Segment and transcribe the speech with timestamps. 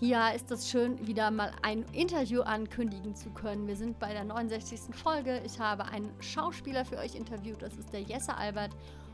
[0.00, 3.68] Ja, ist das schön, wieder mal ein Interview ankündigen zu können.
[3.68, 4.94] Wir sind bei der 69.
[4.94, 5.40] Folge.
[5.46, 7.62] Ich habe einen Schauspieler für euch interviewt.
[7.62, 8.72] Das ist der Jesse Albert.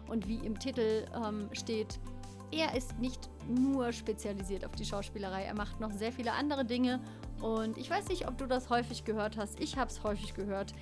[0.09, 2.01] Und wie im Titel ähm, steht,
[2.51, 5.45] er ist nicht nur spezialisiert auf die Schauspielerei.
[5.45, 6.99] Er macht noch sehr viele andere Dinge.
[7.43, 9.61] Und ich weiß nicht, ob du das häufig gehört hast.
[9.61, 10.75] Ich habe es häufig gehört.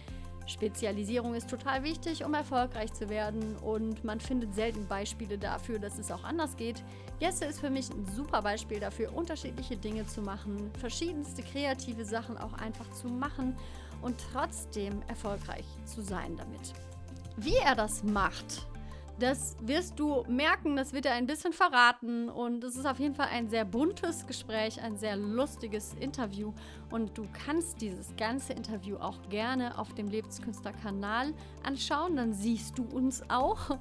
[0.49, 5.99] Spezialisierung ist total wichtig, um erfolgreich zu werden und man findet selten Beispiele dafür, dass
[5.99, 6.83] es auch anders geht.
[7.21, 12.39] Jesse ist für mich ein super Beispiel dafür, unterschiedliche Dinge zu machen, verschiedenste kreative Sachen
[12.39, 13.57] auch einfach zu machen
[14.01, 16.73] und trotzdem erfolgreich zu sein damit.
[17.37, 18.67] Wie er das macht,
[19.19, 22.29] das wirst du merken, das wird er ein bisschen verraten.
[22.29, 26.53] Und es ist auf jeden Fall ein sehr buntes Gespräch, ein sehr lustiges Interview.
[26.91, 32.17] Und du kannst dieses ganze Interview auch gerne auf dem Lebenskünstler-Kanal anschauen.
[32.17, 33.79] Dann siehst du uns auch.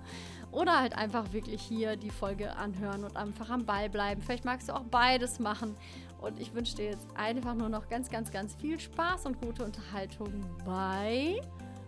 [0.51, 4.21] Oder halt einfach wirklich hier die Folge anhören und einfach am Ball bleiben.
[4.21, 5.75] Vielleicht magst du auch beides machen.
[6.19, 9.63] Und ich wünsche dir jetzt einfach nur noch ganz, ganz, ganz viel Spaß und gute
[9.63, 10.33] Unterhaltung
[10.65, 11.39] bei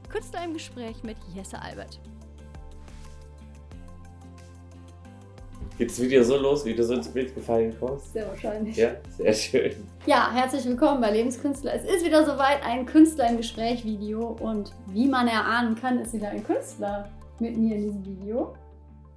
[0.09, 1.99] Künstler im Gespräch mit Jesse Albert.
[5.79, 8.11] Geht das Video so los, wie du so ins Bild gefallen kommst?
[8.11, 8.75] Sehr wahrscheinlich.
[8.75, 9.71] Ja, sehr schön.
[10.05, 11.73] Ja, herzlich willkommen bei Lebenskünstler.
[11.73, 16.13] Es ist wieder soweit ein Künstler im Gespräch Video und wie man erahnen kann, ist
[16.13, 17.07] wieder ein Künstler
[17.39, 18.57] mit mir in diesem Video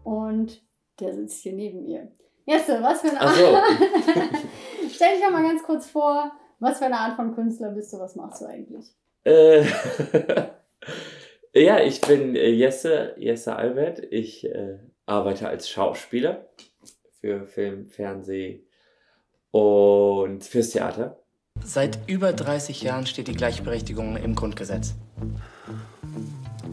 [0.05, 0.63] und
[1.01, 2.13] der sitzt hier neben mir.
[2.47, 3.35] Jesse, was für eine Art.
[3.35, 3.45] So.
[4.95, 7.99] Stell dich doch mal ganz kurz vor, was für eine Art von Künstler bist du,
[7.99, 8.87] was machst du eigentlich?
[9.25, 9.65] Äh,
[11.61, 14.01] ja, ich bin äh, Jesse, Jesse Albert.
[14.13, 16.49] Ich äh, arbeite als Schauspieler
[17.21, 18.67] für Film, Fernsehen
[19.51, 21.19] und fürs Theater.
[21.65, 24.95] Seit über 30 Jahren steht die Gleichberechtigung im Grundgesetz.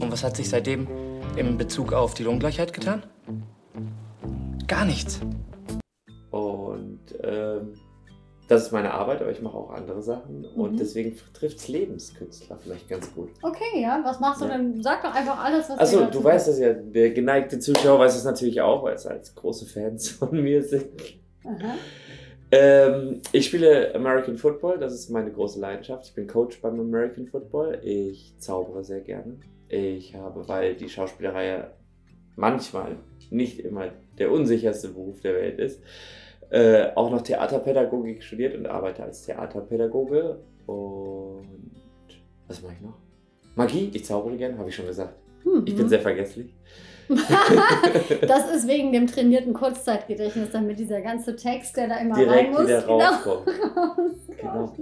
[0.00, 0.88] Und was hat sich seitdem
[1.36, 3.04] in Bezug auf die Lohngleichheit getan?
[4.66, 5.20] Gar nichts.
[6.30, 7.74] Und ähm,
[8.50, 10.40] das ist meine Arbeit, aber ich mache auch andere Sachen.
[10.40, 10.60] Mhm.
[10.60, 13.28] Und deswegen trifft es Lebenskünstler vielleicht ganz gut.
[13.42, 14.00] Okay, ja.
[14.02, 14.56] Was machst du ja.
[14.56, 14.82] denn?
[14.82, 16.72] Sag doch einfach alles, was Also, du weißt das ja.
[16.72, 20.90] Der geneigte Zuschauer weiß es natürlich auch, weil es als große Fans von mir sind.
[22.50, 26.06] Ähm, ich spiele American Football, das ist meine große Leidenschaft.
[26.06, 27.78] Ich bin Coach beim American Football.
[27.84, 29.36] Ich zaubere sehr gerne.
[29.68, 31.70] Ich habe, weil die Schauspielerei
[32.34, 32.96] manchmal,
[33.30, 35.80] nicht immer der unsicherste Beruf der Welt ist,
[36.50, 40.40] äh, auch noch Theaterpädagogik studiert und arbeite als Theaterpädagoge.
[40.66, 41.46] Und
[42.48, 42.94] was mache ich noch?
[43.54, 45.14] Magie, ich zaubere gerne, habe ich schon gesagt.
[45.44, 45.62] Mhm.
[45.66, 46.54] Ich bin sehr vergesslich.
[48.26, 52.50] das ist wegen dem trainierten Kurzzeitgedächtnis, damit dieser ganze Text, der da immer Direkt rein
[52.52, 53.46] muss, wieder genau rauskommt.
[54.40, 54.74] genau.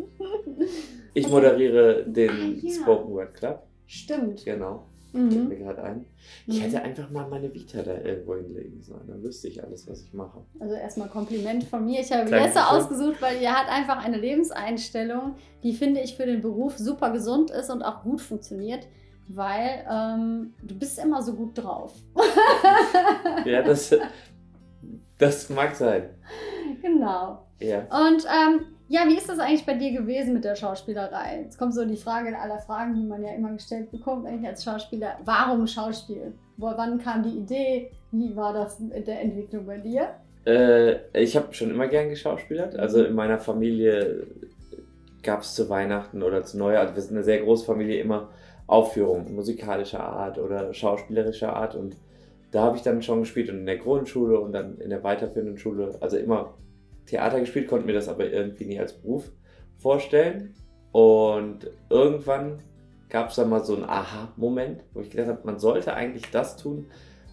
[1.14, 2.70] Ich moderiere den ah, ja.
[2.70, 3.62] Spoken Word Club.
[3.86, 4.44] Stimmt.
[4.44, 4.87] Genau.
[5.12, 5.30] Mhm.
[5.30, 6.06] Fällt mir gerade ein.
[6.46, 6.62] Ich mhm.
[6.62, 9.06] hätte einfach mal meine Vita da irgendwo hinlegen sollen.
[9.06, 10.44] Dann wüsste ich alles, was ich mache.
[10.60, 12.00] Also erstmal Kompliment von mir.
[12.00, 16.40] Ich habe Jesse ausgesucht, weil ihr hat einfach eine Lebenseinstellung, die finde ich für den
[16.40, 18.86] Beruf super gesund ist und auch gut funktioniert.
[19.28, 21.92] Weil ähm, du bist immer so gut drauf.
[23.44, 23.94] ja, das,
[25.18, 26.08] das mag sein.
[26.80, 27.46] Genau.
[27.60, 27.80] Ja.
[27.80, 31.42] Und ähm, ja, wie ist das eigentlich bei dir gewesen mit der Schauspielerei?
[31.44, 34.64] Jetzt kommt so die Frage aller Fragen, die man ja immer gestellt bekommt, eigentlich als
[34.64, 35.18] Schauspieler.
[35.24, 36.32] Warum Schauspiel?
[36.56, 37.90] Wo, wann kam die Idee?
[38.10, 40.14] Wie war das mit der Entwicklung bei dir?
[40.46, 42.76] Äh, ich habe schon immer gern geschauspielert.
[42.76, 44.26] Also in meiner Familie
[45.22, 48.30] gab es zu Weihnachten oder zu Neujahr, also wir sind eine sehr große Familie, immer
[48.66, 51.74] Aufführungen musikalischer Art oder schauspielerischer Art.
[51.74, 51.96] Und
[52.52, 55.58] da habe ich dann schon gespielt und in der Grundschule und dann in der weiterführenden
[55.58, 56.54] Schule, also immer
[57.08, 59.30] Theater gespielt, konnte mir das aber irgendwie nie als Beruf
[59.78, 60.54] vorstellen.
[60.92, 62.60] Und irgendwann
[63.08, 66.56] gab es dann mal so einen Aha-Moment, wo ich gedacht habe, man sollte eigentlich das
[66.56, 66.86] tun,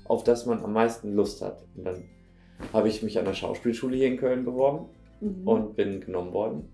[0.06, 1.63] auf das man am meisten Lust hat.
[1.75, 2.03] Und dann
[2.72, 4.88] habe ich mich an der Schauspielschule hier in Köln beworben
[5.19, 5.47] mhm.
[5.47, 6.72] und bin genommen worden.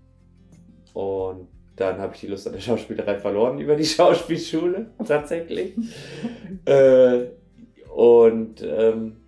[0.92, 5.74] Und dann habe ich die Lust an der Schauspielerei verloren über die Schauspielschule, tatsächlich.
[6.66, 7.26] äh,
[7.94, 9.21] und ähm,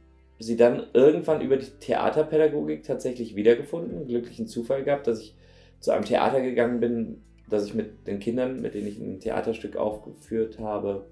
[0.45, 5.35] sie dann irgendwann über die Theaterpädagogik tatsächlich wiedergefunden, einen glücklichen Zufall gehabt, dass ich
[5.81, 9.77] zu einem Theater gegangen bin, das ich mit den Kindern, mit denen ich ein Theaterstück
[9.77, 11.07] aufgeführt habe,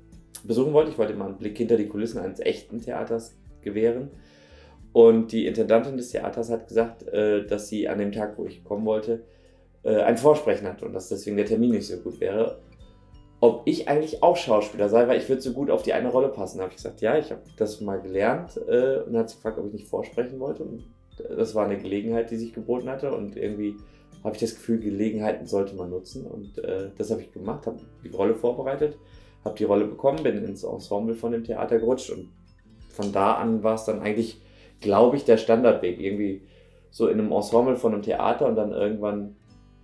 [0.45, 0.91] besuchen wollte.
[0.91, 4.11] Ich wollte mal einen Blick hinter die Kulissen eines echten Theaters gewähren.
[4.93, 8.63] Und die Intendantin des Theaters hat gesagt, äh, dass sie an dem Tag, wo ich
[8.63, 9.23] kommen wollte,
[9.83, 12.59] äh, ein Vorsprechen hat und dass deswegen der Termin nicht so gut wäre
[13.43, 16.29] ob ich eigentlich auch Schauspieler sei, weil ich würde so gut auf die eine Rolle
[16.29, 16.59] passen.
[16.59, 19.35] Da habe ich gesagt, ja, ich habe das mal gelernt äh, und dann hat sie
[19.35, 20.63] gefragt, ob ich nicht vorsprechen wollte.
[20.63, 20.85] Und
[21.37, 23.75] das war eine Gelegenheit, die sich geboten hatte und irgendwie
[24.23, 27.81] habe ich das Gefühl, Gelegenheiten sollte man nutzen und äh, das habe ich gemacht, habe
[28.05, 28.97] die Rolle vorbereitet,
[29.45, 32.29] habe die Rolle bekommen, bin ins Ensemble von dem Theater gerutscht und
[32.91, 34.41] von da an war es dann eigentlich,
[34.81, 36.01] glaube ich, der Standardweg.
[36.01, 36.43] Irgendwie
[36.93, 39.35] so in einem Ensemble von einem Theater und dann irgendwann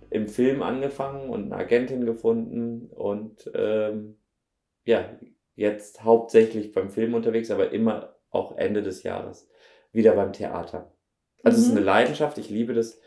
[0.09, 4.17] im Film angefangen und eine Agentin gefunden und ähm,
[4.85, 5.17] ja,
[5.55, 9.49] jetzt hauptsächlich beim Film unterwegs, aber immer auch Ende des Jahres
[9.91, 10.91] wieder beim Theater.
[11.43, 11.61] Also mhm.
[11.61, 11.77] es ist mhm.
[11.77, 12.99] eine Leidenschaft, ich liebe das,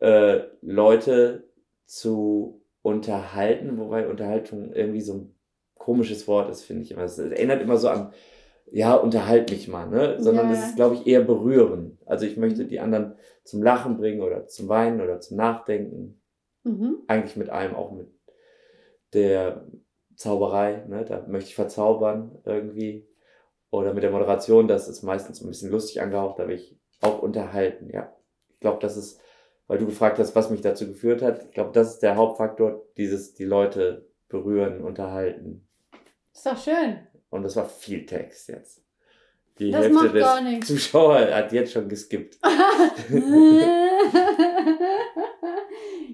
[0.00, 1.48] äh, Leute
[1.84, 5.34] zu unterhalten, wobei Unterhaltung irgendwie so ein
[5.74, 7.02] komisches Wort ist, finde ich immer.
[7.02, 8.12] Es erinnert immer so an,
[8.70, 10.22] ja, unterhalt mich mal, ne?
[10.22, 11.98] Sondern es ist, glaube ich, eher berühren.
[12.06, 13.14] Also ich möchte die anderen
[13.44, 16.19] zum Lachen bringen oder zum Weinen oder zum Nachdenken.
[16.64, 16.98] Mhm.
[17.06, 18.08] Eigentlich mit allem, auch mit
[19.12, 19.66] der
[20.16, 21.04] Zauberei, ne?
[21.04, 23.06] Da möchte ich verzaubern irgendwie.
[23.70, 27.22] Oder mit der Moderation, das ist meistens ein bisschen lustig angehaucht, da will ich auch
[27.22, 28.14] unterhalten, ja.
[28.48, 29.20] Ich glaube, das ist,
[29.68, 32.84] weil du gefragt hast, was mich dazu geführt hat, ich glaube, das ist der Hauptfaktor,
[32.96, 35.68] dieses, die Leute berühren, unterhalten.
[36.34, 36.98] Ist doch schön.
[37.30, 38.84] Und das war viel Text jetzt.
[39.58, 42.38] Die das Hälfte des Zuschauer hat jetzt schon geskippt.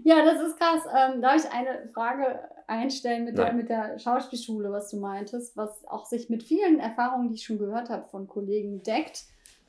[0.06, 0.84] ja, das ist krass.
[0.96, 5.84] Ähm, darf ich eine Frage einstellen mit der, mit der Schauspielschule, was du meintest, was
[5.88, 9.24] auch sich mit vielen Erfahrungen, die ich schon gehört habe von Kollegen, deckt.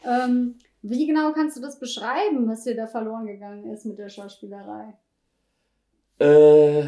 [0.05, 4.09] Ähm, wie genau kannst du das beschreiben, was dir da verloren gegangen ist mit der
[4.09, 4.93] Schauspielerei?
[6.19, 6.83] Äh,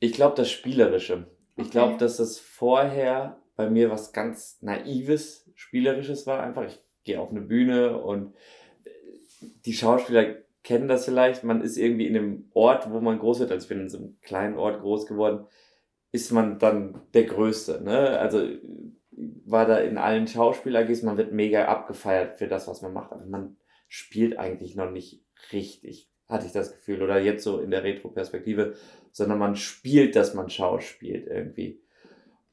[0.00, 1.28] ich glaube, das Spielerische.
[1.52, 1.62] Okay.
[1.62, 6.42] Ich glaube, dass es vorher bei mir was ganz Naives, Spielerisches war.
[6.42, 8.34] Einfach, ich gehe auf eine Bühne und
[9.64, 10.34] die Schauspieler
[10.70, 11.42] kennen das vielleicht.
[11.42, 13.50] Man ist irgendwie in einem Ort, wo man groß wird.
[13.50, 15.46] Ich bin in so einem kleinen Ort groß geworden.
[16.12, 17.82] Ist man dann der Größte.
[17.82, 18.16] Ne?
[18.20, 18.46] Also
[19.10, 23.10] war da in allen Schauspiel-AGs, man wird mega abgefeiert für das, was man macht.
[23.10, 23.56] Aber man
[23.88, 27.02] spielt eigentlich noch nicht richtig, hatte ich das Gefühl.
[27.02, 28.74] Oder jetzt so in der Retro-Perspektive,
[29.10, 31.80] sondern man spielt, dass man schauspielt irgendwie.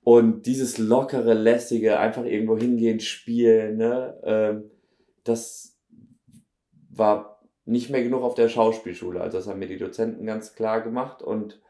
[0.01, 4.71] Und dieses lockere, lässige, einfach irgendwo hingehen, spielen, ne, ähm,
[5.23, 5.77] das
[6.89, 7.36] war
[7.67, 9.19] nicht mehr genug auf der Schauspielschule.
[9.19, 11.61] Also das haben mir die Dozenten ganz klar gemacht und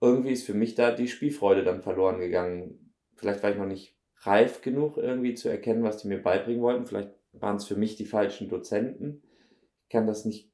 [0.00, 2.92] irgendwie ist für mich da die Spielfreude dann verloren gegangen.
[3.14, 6.86] Vielleicht war ich noch nicht reif genug, irgendwie zu erkennen, was die mir beibringen wollten.
[6.86, 9.22] Vielleicht waren es für mich die falschen Dozenten.
[9.84, 10.50] Ich kann das nicht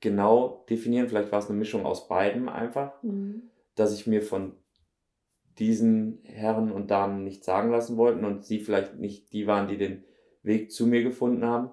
[0.00, 1.08] genau definieren.
[1.08, 3.50] Vielleicht war es eine Mischung aus beidem einfach, mhm.
[3.74, 4.54] dass ich mir von
[5.58, 9.76] diesen Herren und Damen nicht sagen lassen wollten und sie vielleicht nicht die waren, die
[9.76, 10.04] den
[10.42, 11.70] Weg zu mir gefunden haben.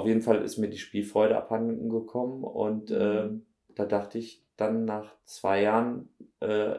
[0.00, 3.28] Auf jeden Fall ist mir die Spielfreude abhanden gekommen und äh,
[3.74, 6.08] da dachte ich dann nach zwei Jahren,
[6.40, 6.76] äh,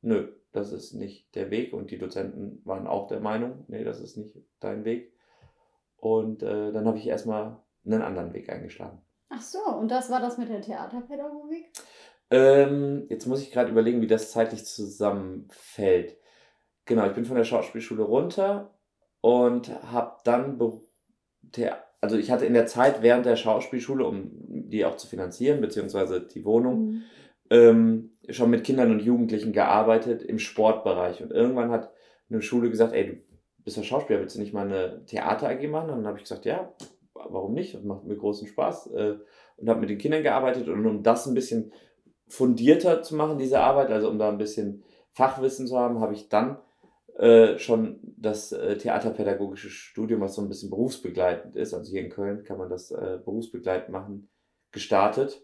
[0.00, 4.00] nö, das ist nicht der Weg und die Dozenten waren auch der Meinung, nee, das
[4.00, 5.12] ist nicht dein Weg.
[5.96, 9.02] Und äh, dann habe ich erstmal einen anderen Weg eingeschlagen.
[9.28, 11.72] Ach so, und das war das mit der Theaterpädagogik?
[12.30, 16.16] Ähm, jetzt muss ich gerade überlegen, wie das zeitlich zusammenfällt.
[16.84, 18.78] Genau, ich bin von der Schauspielschule runter
[19.20, 20.60] und habe dann,
[22.06, 26.20] also ich hatte in der Zeit während der Schauspielschule, um die auch zu finanzieren, beziehungsweise
[26.20, 27.02] die Wohnung, mhm.
[27.50, 31.20] ähm, schon mit Kindern und Jugendlichen gearbeitet im Sportbereich.
[31.20, 31.90] Und irgendwann hat
[32.30, 35.90] eine Schule gesagt, ey, du bist ja Schauspieler, willst du nicht mal eine Theater-AG machen?
[35.90, 36.72] Und dann habe ich gesagt, ja,
[37.12, 37.74] warum nicht?
[37.74, 38.92] Das macht mir großen Spaß.
[38.92, 39.14] Äh,
[39.56, 41.72] und habe mit den Kindern gearbeitet und um das ein bisschen
[42.28, 46.28] fundierter zu machen, diese Arbeit, also um da ein bisschen Fachwissen zu haben, habe ich
[46.28, 46.58] dann
[47.18, 52.10] äh, schon das äh, theaterpädagogische Studium, was so ein bisschen berufsbegleitend ist, also hier in
[52.10, 54.28] Köln kann man das äh, berufsbegleitend machen,
[54.70, 55.42] gestartet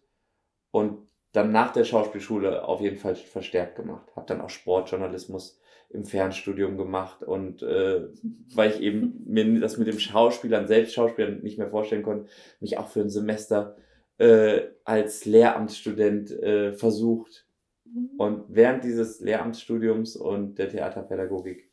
[0.70, 4.06] und dann nach der Schauspielschule auf jeden Fall verstärkt gemacht.
[4.14, 5.58] Habe dann auch Sportjournalismus
[5.88, 8.08] im Fernstudium gemacht und äh,
[8.54, 12.30] weil ich eben mir das mit dem Schauspielern, selbst Schauspielern nicht mehr vorstellen konnte,
[12.60, 13.76] mich auch für ein Semester
[14.18, 17.46] äh, als Lehramtsstudent äh, versucht.
[17.84, 18.10] Mhm.
[18.18, 21.71] Und während dieses Lehramtsstudiums und der Theaterpädagogik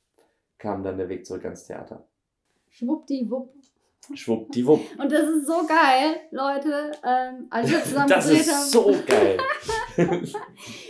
[0.60, 2.06] kam dann der Weg zurück ans Theater.
[2.70, 3.52] Schwuppdiwupp.
[4.14, 4.82] Schwuppdiwupp.
[5.00, 6.92] Und das ist so geil, Leute.
[7.06, 8.70] Ähm, als wir zusammen das gedreht ist haben.
[8.70, 9.38] so geil.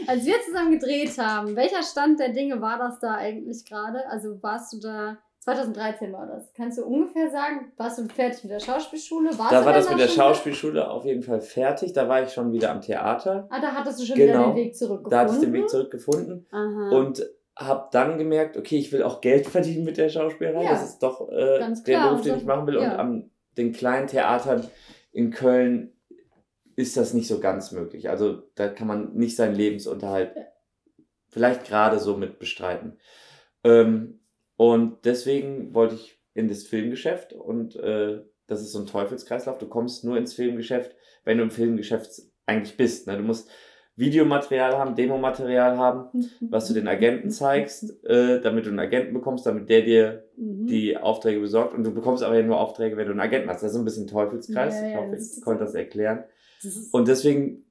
[0.07, 4.07] als wir zusammen gedreht haben, welcher Stand der Dinge war das da eigentlich gerade?
[4.09, 6.51] Also warst du da 2013 war das.
[6.53, 9.29] Kannst du ungefähr sagen, warst du fertig mit der Schauspielschule?
[9.37, 11.93] Warst da war das mit der Schauspielschule auf jeden Fall fertig.
[11.93, 13.47] Da war ich schon wieder am Theater.
[13.49, 14.33] Ah, da hattest du schon genau.
[14.33, 15.11] wieder den Weg zurückgefunden.
[15.11, 16.45] Da hatte ich den Weg zurückgefunden.
[16.51, 16.89] Aha.
[16.91, 17.25] Und
[17.59, 20.63] habe dann gemerkt, okay, ich will auch Geld verdienen mit der Schauspielerei.
[20.63, 20.71] Ja.
[20.71, 22.75] Das ist doch äh, der Beruf, den ich machen will.
[22.75, 22.93] Ja.
[22.93, 24.67] Und an den kleinen Theatern
[25.11, 25.93] in Köln
[26.75, 28.09] ist das nicht so ganz möglich.
[28.09, 30.31] Also da kann man nicht seinen Lebensunterhalt
[31.27, 32.97] vielleicht gerade so mit bestreiten.
[33.63, 34.21] Ähm,
[34.55, 39.57] und deswegen wollte ich in das Filmgeschäft und äh, das ist so ein Teufelskreislauf.
[39.57, 43.07] Du kommst nur ins Filmgeschäft, wenn du im Filmgeschäft eigentlich bist.
[43.07, 43.17] Ne?
[43.17, 43.49] Du musst
[43.99, 46.09] Videomaterial haben, Demomaterial haben,
[46.41, 50.67] was du den Agenten zeigst, äh, damit du einen Agenten bekommst, damit der dir Mhm.
[50.67, 51.75] die Aufträge besorgt.
[51.75, 53.61] Und du bekommst aber ja nur Aufträge, wenn du einen Agenten hast.
[53.61, 54.75] Das ist ein bisschen Teufelskreis.
[54.79, 56.23] Ja, ja, ich hoffe, ich konnte das erklären.
[56.63, 57.65] Das Und deswegen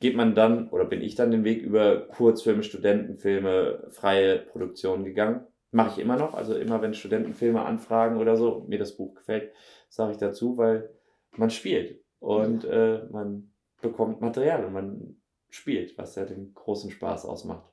[0.00, 5.46] geht man dann, oder bin ich dann den Weg über Kurzfilme, Studentenfilme, freie Produktionen gegangen.
[5.70, 6.34] Mache ich immer noch.
[6.34, 9.52] Also immer, wenn Studentenfilme anfragen oder so, mir das Buch gefällt,
[9.88, 10.90] sage ich dazu, weil
[11.36, 15.16] man spielt und äh, man bekommt Material und man
[15.54, 17.70] spielt, was ja den großen Spaß ausmacht.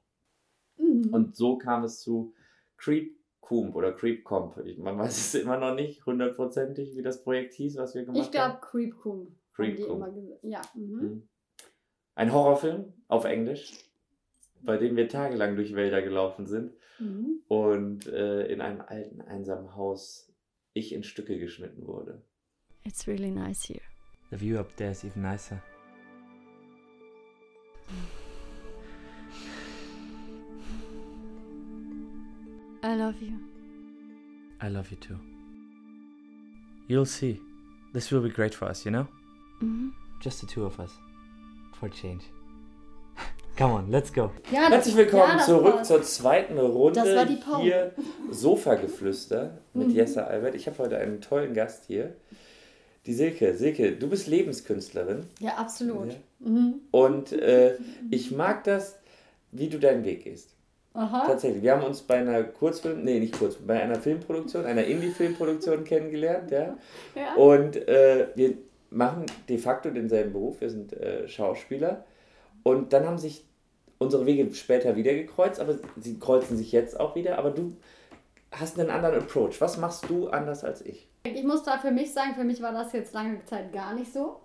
[0.78, 1.10] Mhm.
[1.14, 2.34] Und so kam es zu
[2.78, 4.58] Creep Comb oder Creep Comp.
[4.66, 8.24] Ich, man weiß es immer noch nicht hundertprozentig, wie das Projekt hieß, was wir gemacht
[8.26, 8.62] ich glaube, haben.
[8.62, 9.36] Creep Coom.
[9.54, 9.96] Creep haben die Coom.
[9.98, 10.44] immer gesagt.
[10.44, 10.62] Ja.
[10.76, 10.96] Mhm.
[11.02, 11.30] Mhm.
[12.16, 13.74] Ein Horrorfilm auf Englisch,
[14.64, 17.42] bei dem wir tagelang durch Wälder gelaufen sind Mhm.
[17.48, 20.32] und äh, in einem alten, einsamen Haus
[20.74, 22.22] ich in Stücke geschnitten wurde.
[22.84, 23.82] It's really nice here.
[24.30, 25.64] The view up there is even nicer.
[32.84, 33.34] I love you.
[34.62, 35.18] I love you too.
[36.88, 37.40] You'll see.
[37.94, 39.08] This will be great for us, you know?
[39.62, 39.92] Mhm.
[40.22, 40.92] Just the two of us.
[41.80, 42.24] For change.
[43.58, 44.32] Come on, let's go.
[44.52, 45.90] Ja, Herzlich willkommen ja, zurück passt.
[45.92, 47.62] zur zweiten Runde Das war die Pause.
[47.62, 47.92] hier
[48.32, 49.94] Sofageflüster mit Mhm.
[49.96, 50.56] Jessa Albert.
[50.56, 52.16] Ich habe heute einen tollen Gast hier.
[53.06, 53.56] Die Silke.
[53.58, 56.14] Silke, du bist Lebenskünstlerin Ja, absolut.
[56.14, 56.50] Ja.
[56.50, 56.76] Mhm.
[56.92, 57.78] und äh,
[58.10, 58.98] ich mag das,
[59.52, 60.56] wie du deinen Weg gehst.
[60.94, 61.26] Aha.
[61.26, 61.64] Tatsächlich.
[61.64, 66.52] Wir haben uns bei einer Kurzfilm, nee, nicht Kurzfilm, bei einer Filmproduktion, einer Indie-Filmproduktion kennengelernt,
[66.52, 66.78] ja.
[67.16, 67.36] Ja.
[67.36, 68.56] Und äh, wir
[68.90, 72.04] machen de facto denselben Beruf, wir sind äh, Schauspieler.
[72.64, 73.46] Und dann haben sich
[73.98, 77.38] unsere Wege später wieder gekreuzt, aber sie kreuzen sich jetzt auch wieder.
[77.38, 77.78] Aber du
[78.52, 79.62] hast einen anderen Approach.
[79.62, 81.08] Was machst du anders als ich?
[81.24, 84.12] Ich muss da für mich sagen, für mich war das jetzt lange Zeit gar nicht
[84.12, 84.42] so.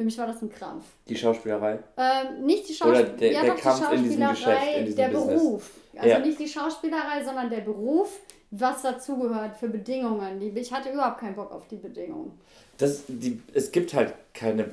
[0.00, 0.86] Für mich war das ein Krampf.
[1.10, 1.78] Die Schauspielerei?
[1.98, 4.84] Ähm, nicht die Oder Schauspielerei, der- ja, der doch, Kampf die in diesem Geschäft, in
[4.86, 5.42] diesem der Business.
[5.42, 5.70] Beruf.
[5.94, 6.18] Also Ja.
[6.20, 8.18] nicht die Schauspielerei, sondern der Beruf,
[8.50, 10.56] was dazugehört für Bedingungen.
[10.56, 12.32] Ich hatte überhaupt keinen Bock auf die Bedingungen.
[12.78, 14.70] Das, die, es gibt halt keine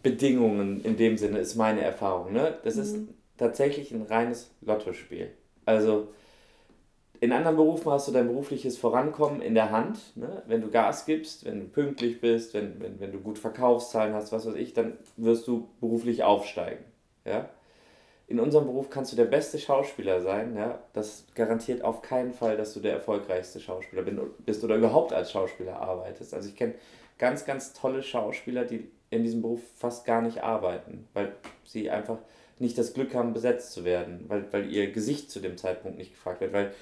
[0.00, 2.32] Bedingungen in dem Sinne, ist meine Erfahrung.
[2.32, 2.56] Ne?
[2.62, 2.94] Das ist
[3.38, 5.32] tatsächlich ein reines Lottospiel.
[5.66, 6.06] Also
[7.22, 10.16] in anderen Berufen hast du dein berufliches Vorankommen in der Hand.
[10.16, 10.42] Ne?
[10.48, 14.32] Wenn du Gas gibst, wenn du pünktlich bist, wenn, wenn, wenn du gut Verkaufszahlen hast,
[14.32, 16.82] was weiß ich, dann wirst du beruflich aufsteigen.
[17.24, 17.48] Ja?
[18.26, 20.56] In unserem Beruf kannst du der beste Schauspieler sein.
[20.56, 20.80] Ja?
[20.94, 24.02] Das garantiert auf keinen Fall, dass du der erfolgreichste Schauspieler
[24.44, 26.34] bist oder überhaupt als Schauspieler arbeitest.
[26.34, 26.74] Also ich kenne
[27.18, 32.18] ganz, ganz tolle Schauspieler, die in diesem Beruf fast gar nicht arbeiten, weil sie einfach
[32.58, 36.14] nicht das Glück haben, besetzt zu werden, weil, weil ihr Gesicht zu dem Zeitpunkt nicht
[36.14, 36.72] gefragt wird, weil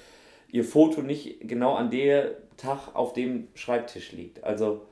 [0.51, 4.43] ihr Foto nicht genau an der Tag auf dem Schreibtisch liegt.
[4.43, 4.85] Also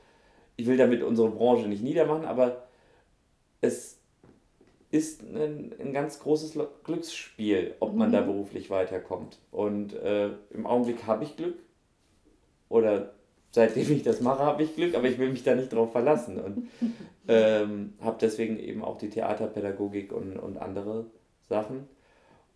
[0.55, 2.67] ich will damit unsere Branche nicht niedermachen, aber
[3.61, 3.99] es
[4.91, 9.37] ist ein, ein ganz großes Glücksspiel, ob man da beruflich weiterkommt.
[9.51, 11.59] Und äh, im Augenblick habe ich Glück.
[12.69, 13.13] Oder
[13.51, 16.39] seitdem ich das mache, habe ich Glück, aber ich will mich da nicht drauf verlassen.
[16.39, 16.67] Und
[17.27, 21.05] ähm, habe deswegen eben auch die Theaterpädagogik und, und andere
[21.49, 21.87] Sachen.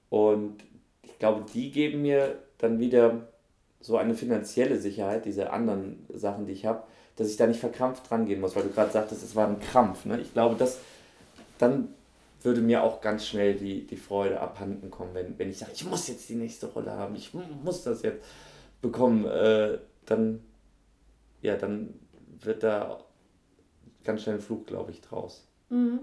[0.10, 0.64] Und
[1.04, 3.28] ich glaube, die geben mir dann wieder
[3.82, 6.84] so eine finanzielle Sicherheit, diese anderen Sachen, die ich habe,
[7.16, 9.60] dass ich da nicht verkrampft dran gehen muss, weil du gerade sagtest, es war ein
[9.60, 10.06] Krampf.
[10.06, 10.20] Ne?
[10.20, 10.80] Ich glaube, das
[11.64, 11.94] dann
[12.42, 15.86] würde mir auch ganz schnell die, die Freude abhanden kommen, wenn, wenn ich sage, ich
[15.86, 18.26] muss jetzt die nächste Rolle haben, ich muss das jetzt
[18.82, 20.42] bekommen, äh, dann,
[21.42, 21.94] ja, dann
[22.42, 23.00] wird da
[24.04, 25.46] ganz schnell ein Flug, glaube ich, draus.
[25.70, 26.00] Mhm.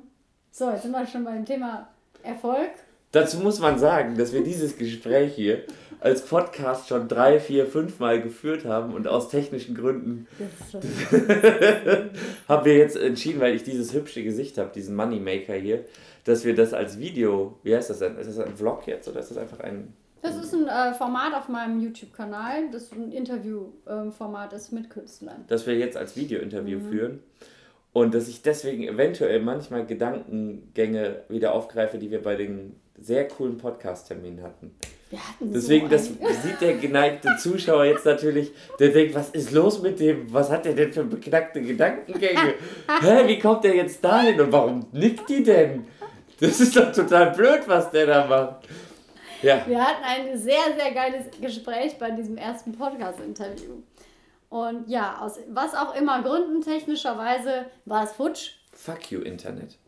[0.50, 1.88] So, jetzt sind wir schon beim Thema
[2.22, 2.70] Erfolg.
[3.12, 5.64] Dazu muss man sagen, dass wir dieses Gespräch hier
[5.98, 10.28] als Podcast schon drei, vier, fünf Mal geführt haben und aus technischen Gründen
[12.48, 15.84] haben wir jetzt entschieden, weil ich dieses hübsche Gesicht habe, diesen Moneymaker hier,
[16.24, 18.16] dass wir das als Video, wie heißt das denn?
[18.16, 19.92] Ist das ein Vlog jetzt oder ist das einfach ein...
[20.22, 25.44] Das ist ein äh, Format auf meinem YouTube-Kanal, das ein Interview-Format ist mit Künstlern.
[25.48, 27.20] dass wir jetzt als Video-Interview führen
[27.92, 33.58] und dass ich deswegen eventuell manchmal Gedankengänge wieder aufgreife, die wir bei den sehr coolen
[33.58, 34.74] Podcast-Terminen hatten.
[35.10, 36.06] Wir hatten Deswegen, so das
[36.42, 40.64] sieht der geneigte Zuschauer jetzt natürlich, der denkt, was ist los mit dem, was hat
[40.64, 42.54] der denn für beknackte Gedankengänge?
[43.00, 45.86] Hä, wie kommt der jetzt dahin und warum nickt die denn?
[46.38, 48.68] Das ist doch total blöd, was der da macht.
[49.42, 53.82] Ja, Wir hatten ein sehr, sehr geiles Gespräch bei diesem ersten Podcast-Interview.
[54.48, 58.52] Und ja, aus was auch immer Gründen technischerweise war es futsch.
[58.72, 59.78] fuck you, Internet.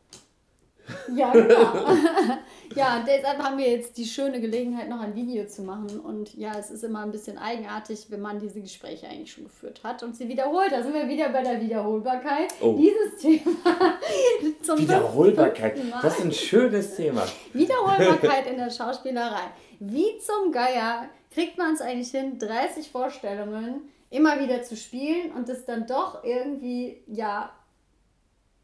[1.14, 1.86] Ja, genau.
[2.74, 6.00] ja, und deshalb haben wir jetzt die schöne Gelegenheit, noch ein Video zu machen.
[6.00, 9.80] Und ja, es ist immer ein bisschen eigenartig, wenn man diese Gespräche eigentlich schon geführt
[9.82, 10.72] hat und sie wiederholt.
[10.72, 12.54] Da sind wir wieder bei der Wiederholbarkeit.
[12.60, 12.76] Oh.
[12.76, 13.98] Dieses Thema
[14.62, 15.78] zum Wiederholbarkeit.
[16.02, 17.26] Das ist ein schönes Thema.
[17.52, 19.50] Wiederholbarkeit in der Schauspielerei.
[19.80, 25.48] Wie zum Geier kriegt man es eigentlich hin, 30 Vorstellungen immer wieder zu spielen und
[25.48, 27.50] das dann doch irgendwie, ja,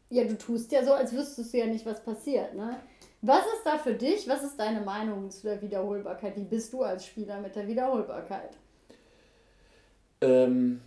[0.09, 2.79] ja, du tust ja so, als wüsstest du ja nicht, was passiert, ne?
[3.21, 4.27] Was ist da für dich?
[4.29, 6.37] Was ist deine Meinung zu der Wiederholbarkeit?
[6.37, 8.51] Wie bist du als Spieler mit der Wiederholbarkeit?
[10.21, 10.79] Ähm,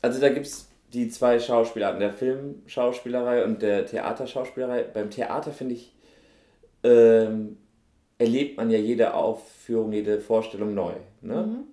[0.00, 4.84] also da gibt es die zwei Schauspielarten, der Filmschauspielerei und der Theaterschauspielerei.
[4.84, 5.94] Beim Theater finde ich,
[6.82, 7.58] ähm,
[8.16, 10.94] erlebt man ja jede Aufführung, jede Vorstellung neu.
[11.20, 11.42] Ne?
[11.42, 11.64] Mhm.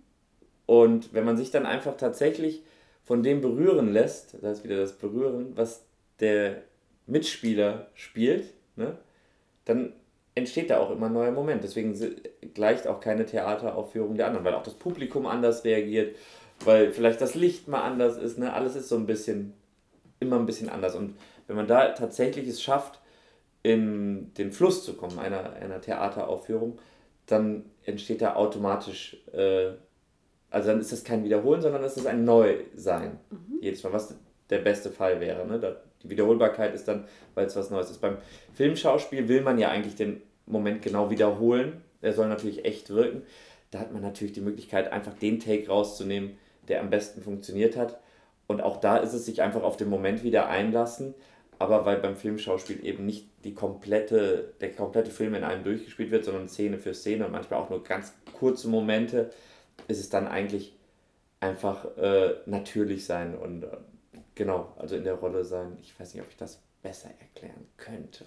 [0.65, 2.63] Und wenn man sich dann einfach tatsächlich
[3.03, 5.85] von dem berühren lässt, das ist wieder das Berühren, was
[6.21, 6.63] der
[7.07, 8.97] Mitspieler spielt, ne,
[9.65, 9.93] dann
[10.35, 11.63] entsteht da auch immer ein neuer Moment.
[11.63, 11.97] Deswegen
[12.53, 16.15] gleicht auch keine Theateraufführung der anderen, weil auch das Publikum anders reagiert,
[16.63, 18.37] weil vielleicht das Licht mal anders ist.
[18.37, 18.53] Ne?
[18.53, 19.53] Alles ist so ein bisschen,
[20.19, 20.95] immer ein bisschen anders.
[20.95, 21.15] Und
[21.47, 22.99] wenn man da tatsächlich es schafft,
[23.63, 26.79] in den Fluss zu kommen, einer, einer Theateraufführung,
[27.27, 29.71] dann entsteht da automatisch, äh,
[30.49, 33.19] also dann ist das kein Wiederholen, sondern es ist ein Neusein.
[33.29, 33.59] Mhm.
[33.61, 34.15] Jedes Mal, was
[34.49, 35.45] der beste Fall wäre.
[35.45, 35.59] Ne?
[35.59, 37.05] Da, die Wiederholbarkeit ist dann,
[37.35, 38.01] weil es was Neues ist.
[38.01, 38.17] Beim
[38.53, 41.81] Filmschauspiel will man ja eigentlich den Moment genau wiederholen.
[42.01, 43.23] Der soll natürlich echt wirken.
[43.69, 47.99] Da hat man natürlich die Möglichkeit, einfach den Take rauszunehmen, der am besten funktioniert hat.
[48.47, 51.13] Und auch da ist es sich einfach auf den Moment wieder einlassen.
[51.57, 56.25] Aber weil beim Filmschauspiel eben nicht die komplette, der komplette Film in einem durchgespielt wird,
[56.25, 59.29] sondern Szene für Szene und manchmal auch nur ganz kurze Momente,
[59.87, 60.75] ist es dann eigentlich
[61.39, 63.67] einfach äh, natürlich sein und äh,
[64.35, 65.77] Genau, also in der Rolle sein.
[65.81, 68.25] Ich weiß nicht, ob ich das besser erklären könnte.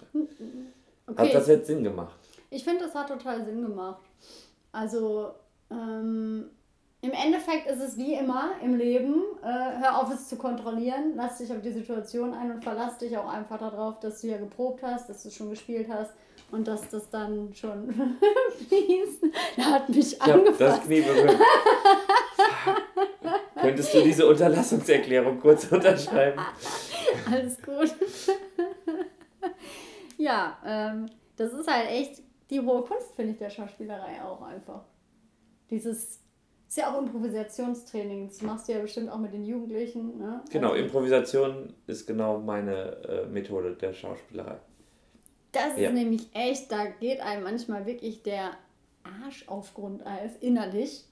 [1.07, 1.17] Okay.
[1.17, 2.17] Hat das jetzt Sinn gemacht?
[2.49, 4.01] Ich finde, das hat total Sinn gemacht.
[4.71, 5.31] Also,
[5.69, 6.49] ähm,
[7.01, 11.37] im Endeffekt ist es wie immer im Leben, äh, hör auf es zu kontrollieren, lass
[11.37, 14.81] dich auf die Situation ein und verlass dich auch einfach darauf, dass du ja geprobt
[14.81, 16.11] hast, dass du schon gespielt hast
[16.51, 17.93] und dass das dann schon
[18.67, 19.23] fließt.
[19.57, 20.61] Da hat mich ja, angefasst.
[20.61, 21.37] Das Knie berührt.
[23.65, 26.39] Könntest du diese Unterlassungserklärung kurz unterschreiben?
[27.31, 27.93] Alles gut.
[30.17, 34.83] ja, ähm, das ist halt echt die hohe Kunst, finde ich, der Schauspielerei auch einfach.
[35.69, 36.19] Dieses
[36.67, 38.27] ist ja auch Improvisationstraining.
[38.27, 40.17] Das machst du ja bestimmt auch mit den Jugendlichen.
[40.17, 40.41] Ne?
[40.51, 44.57] Genau, also, Improvisation ist genau meine äh, Methode der Schauspielerei.
[45.51, 45.89] Das ja.
[45.89, 48.51] ist nämlich echt, da geht einem manchmal wirklich der
[49.03, 51.05] Arsch auf Grundeis innerlich.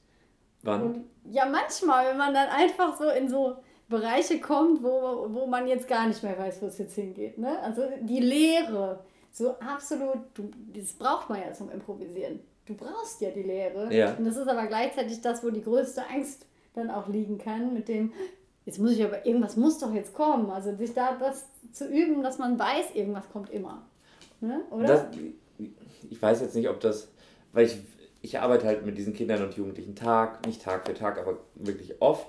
[0.63, 0.81] Wann?
[0.81, 3.57] Und ja, manchmal, wenn man dann einfach so in so
[3.89, 7.37] Bereiche kommt, wo, wo man jetzt gar nicht mehr weiß, wo es jetzt hingeht.
[7.37, 7.59] Ne?
[7.59, 12.39] Also die Lehre, so absolut, du, das braucht man ja zum Improvisieren.
[12.65, 13.93] Du brauchst ja die Lehre.
[13.93, 14.13] Ja.
[14.13, 17.87] Und das ist aber gleichzeitig das, wo die größte Angst dann auch liegen kann, mit
[17.87, 18.13] dem,
[18.65, 20.49] jetzt muss ich aber, irgendwas muss doch jetzt kommen.
[20.49, 23.85] Also sich da das zu üben, dass man weiß, irgendwas kommt immer.
[24.39, 24.61] Ne?
[24.71, 24.87] Oder?
[24.87, 25.05] Das,
[26.09, 27.11] ich weiß jetzt nicht, ob das,
[27.51, 27.77] weil ich
[28.23, 32.01] ich arbeite halt mit diesen Kindern und Jugendlichen Tag, nicht Tag für Tag, aber wirklich
[32.01, 32.25] oft.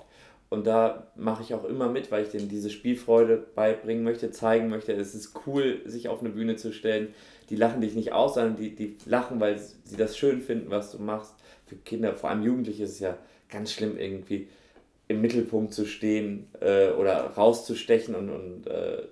[0.49, 4.69] Und da mache ich auch immer mit, weil ich denen diese Spielfreude beibringen möchte, zeigen
[4.69, 4.91] möchte.
[4.91, 7.15] Es ist cool, sich auf eine Bühne zu stellen.
[7.49, 10.91] Die lachen dich nicht aus, sondern die, die lachen, weil sie das schön finden, was
[10.91, 11.33] du machst.
[11.65, 13.17] Für Kinder, vor allem Jugendliche, ist es ja
[13.49, 14.49] ganz schlimm, irgendwie
[15.07, 19.03] im Mittelpunkt zu stehen äh, oder rauszustechen und, und äh,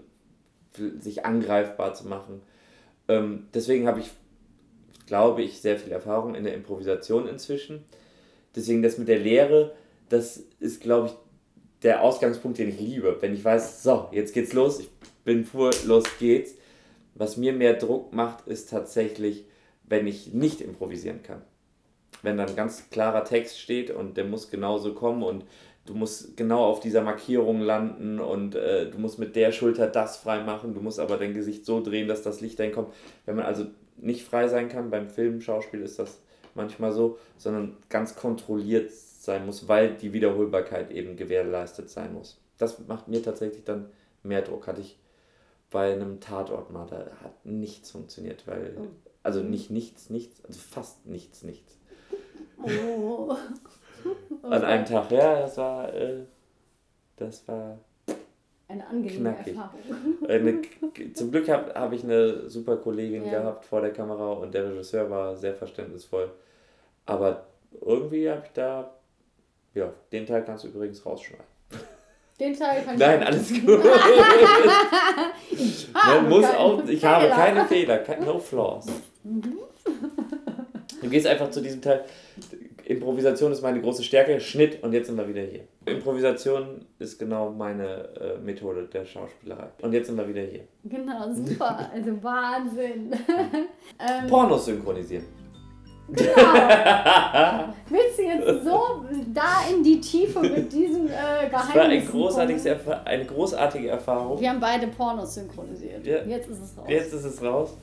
[0.99, 2.41] sich angreifbar zu machen.
[3.07, 4.11] Ähm, deswegen habe ich
[5.13, 7.85] glaube ich, sehr viel Erfahrung in der Improvisation inzwischen.
[8.55, 9.75] Deswegen das mit der Lehre,
[10.09, 11.13] das ist, glaube ich,
[11.83, 13.17] der Ausgangspunkt, den ich liebe.
[13.19, 14.89] Wenn ich weiß, so, jetzt geht's los, ich
[15.23, 16.55] bin vor, los geht's.
[17.13, 19.45] Was mir mehr Druck macht, ist tatsächlich,
[19.83, 21.43] wenn ich nicht improvisieren kann.
[22.23, 25.45] Wenn dann ganz klarer Text steht und der muss genauso kommen und
[25.85, 30.17] du musst genau auf dieser Markierung landen und äh, du musst mit der Schulter das
[30.17, 32.91] frei machen, du musst aber dein Gesicht so drehen, dass das Licht dahin kommt.
[33.27, 34.89] Wenn man also nicht frei sein kann.
[34.89, 36.19] Beim Filmschauspiel ist das
[36.55, 42.39] manchmal so, sondern ganz kontrolliert sein muss, weil die Wiederholbarkeit eben gewährleistet sein muss.
[42.57, 43.89] Das macht mir tatsächlich dann
[44.21, 44.67] mehr Druck.
[44.67, 44.99] Hatte ich
[45.71, 48.87] bei einem Tatort mal, da hat nichts funktioniert, weil, oh.
[49.23, 51.77] also nicht nichts, nichts, also fast nichts, nichts.
[52.61, 53.35] Oh.
[54.43, 56.25] An einem Tag, ja, das war, äh,
[57.15, 57.79] das war
[58.73, 59.55] eine angenehme knackig.
[59.55, 59.79] Erfahrung.
[60.27, 63.39] Eine, zum Glück habe hab ich eine super Kollegin ja.
[63.39, 66.31] gehabt vor der Kamera und der Regisseur war sehr verständnisvoll.
[67.05, 67.45] Aber
[67.81, 68.91] irgendwie habe ich da,
[69.73, 71.45] ja, den Teil kannst du übrigens rausschneiden.
[72.39, 73.79] Den Teil kann ich Nein, alles gut.
[75.51, 78.87] ich Man muss auch, ich habe keine Fehler, no flaws.
[79.23, 79.59] Mhm.
[81.01, 82.05] Du gehst einfach zu diesem Teil.
[82.85, 85.67] Improvisation ist meine große Stärke, Schnitt und jetzt sind wir wieder hier.
[85.85, 89.67] Improvisation ist genau meine äh, Methode der Schauspielerei.
[89.81, 90.63] Und jetzt sind wir wieder hier.
[90.85, 91.89] Genau, super.
[91.93, 93.11] Also Wahnsinn.
[93.99, 95.25] ähm, Pornos synchronisieren.
[96.09, 96.31] Genau.
[97.89, 102.11] Willst du jetzt so da in die Tiefe mit diesem äh, Das war ein Geheimnis?
[102.11, 102.67] großartiges
[103.05, 104.39] eine großartige Erfahrung.
[104.39, 106.05] Wir haben beide Pornos synchronisiert.
[106.05, 106.23] Ja.
[106.23, 106.85] Jetzt ist es raus.
[106.89, 107.77] Jetzt ist es raus.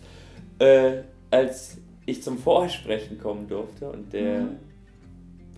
[0.59, 4.59] Äh, als ich zum Vorsprechen kommen durfte und der, Mhm.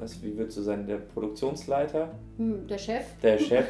[0.02, 3.04] Was, wie würdest du sagen, der Produktionsleiter, Hm, der Chef.
[3.22, 3.64] der Chef,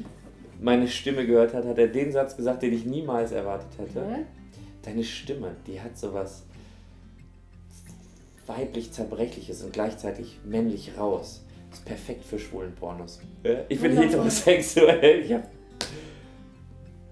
[0.60, 4.00] meine Stimme gehört hat, hat er den Satz gesagt, den ich niemals erwartet hätte.
[4.06, 4.22] Hä?
[4.82, 6.44] Deine Stimme, die hat sowas
[8.46, 11.44] weiblich zerbrechliches und gleichzeitig männlich raus.
[11.72, 13.20] Ist perfekt für schwulen Pornos.
[13.42, 13.56] Ja?
[13.68, 14.08] Ich bin Wundervoll.
[14.10, 15.20] heterosexuell.
[15.22, 15.44] Ich habe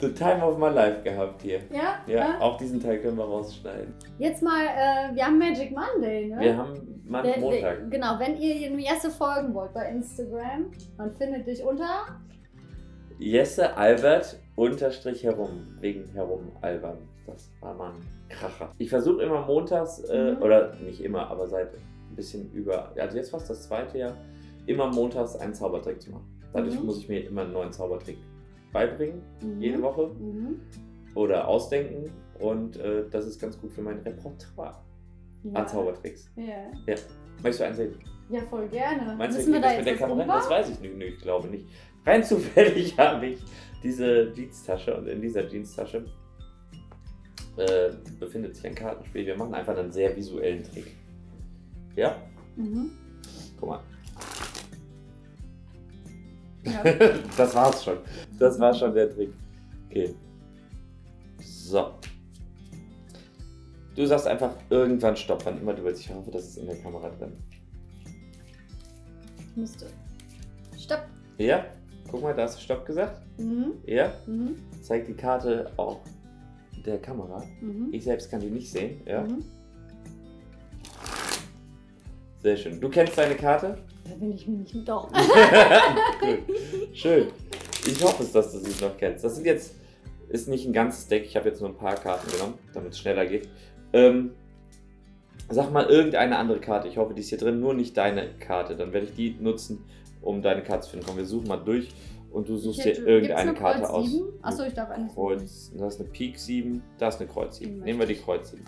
[0.01, 1.61] the time of my life gehabt hier.
[1.73, 2.01] Ja?
[2.07, 3.93] Ja, auch diesen Teil können wir rausschneiden.
[4.19, 6.41] Jetzt mal, äh, wir haben Magic Monday, ne?
[6.41, 7.91] Wir haben Mann Der- der- Montag.
[7.91, 12.19] genau, wenn ihr erste folgen wollt bei Instagram, dann findet dich unter.
[13.19, 15.77] Jesse Albert unterstrich herum.
[15.81, 16.99] Wegen herum albern.
[17.27, 18.71] Das war mal ein Kracher.
[18.79, 20.43] Ich versuche immer montags, äh, Mhm.
[20.43, 24.17] oder nicht immer, aber seit ein bisschen über, also jetzt fast das zweite Jahr,
[24.67, 26.27] immer montags einen Zaubertrick zu machen.
[26.53, 26.87] Dadurch Mhm.
[26.87, 28.19] muss ich mir immer einen neuen Zaubertrick
[28.73, 29.61] beibringen, Mhm.
[29.61, 30.09] jede Woche.
[30.19, 30.61] Mhm.
[31.15, 32.11] Oder ausdenken.
[32.41, 34.75] Und äh, das ist ganz gut für mein Repertoire
[35.45, 35.61] Ja.
[35.61, 36.31] an Zaubertricks.
[36.37, 36.71] Ja.
[37.43, 37.95] Möchtest du einen sehen?
[38.31, 39.15] ja, voll gerne.
[39.17, 40.37] Meinst du, Müssen wir geht da das mit der jetzt Kamera?
[40.37, 41.01] Das weiß ich nicht.
[41.01, 41.67] Ich glaube nicht.
[42.07, 43.41] Rein zufällig habe ich
[43.83, 46.07] diese Jeans-Tasche und in dieser Jeans-Tasche
[47.57, 49.27] äh, befindet sich ein Kartenspiel.
[49.27, 50.97] Wir machen einfach einen sehr visuellen Trick.
[51.95, 52.17] Ja?
[52.57, 52.91] Mhm.
[53.61, 53.81] Guck mal.
[56.65, 56.83] Ja.
[57.37, 57.99] das war's schon.
[58.39, 59.33] Das war schon der Trick.
[59.91, 60.15] Okay.
[61.41, 61.93] So.
[63.95, 66.01] Du sagst einfach irgendwann Stopp, wann immer du willst.
[66.03, 67.33] Ich hoffe, das ist in der Kamera drin.
[69.55, 69.87] Müsste.
[70.77, 71.07] Stopp.
[71.39, 71.65] Ja?
[72.11, 73.23] Guck mal, da hast du Stopp gesagt.
[73.39, 73.75] Mhm.
[73.87, 74.13] Ja?
[74.27, 74.57] Mhm.
[74.83, 76.01] Zeigt die Karte auch
[76.85, 77.45] der Kamera.
[77.61, 77.89] Mhm.
[77.93, 79.01] Ich selbst kann die nicht sehen.
[79.07, 79.23] Ja?
[79.23, 79.45] Mhm.
[82.43, 82.81] Sehr schön.
[82.81, 83.79] Du kennst deine Karte?
[84.05, 84.89] Da bin ich mir nicht mit.
[84.89, 85.11] Doch.
[86.21, 86.39] Gut.
[86.93, 87.29] Schön.
[87.87, 89.25] Ich hoffe es, dass du sie noch kennst.
[89.25, 89.77] Das sind jetzt,
[90.29, 91.25] ist nicht ein ganzes Deck.
[91.25, 93.49] Ich habe jetzt nur ein paar Karten genommen, damit es schneller geht.
[93.95, 94.33] Ähm,
[95.49, 96.89] sag mal irgendeine andere Karte.
[96.89, 97.61] Ich hoffe, die ist hier drin.
[97.61, 98.77] Nur nicht deine Karte.
[98.77, 99.85] Dann werde ich die nutzen,
[100.21, 101.07] um deine Karte zu finden.
[101.07, 101.95] Komm, wir suchen mal durch
[102.33, 104.11] und du suchst dir irgendeine Karte aus.
[104.43, 105.07] Achso, ich darf eine.
[105.09, 107.73] Kreuz, da ist eine Pik 7, da ist eine Kreuz 7.
[107.77, 108.65] Die Nehmen wir die Kreuz 7.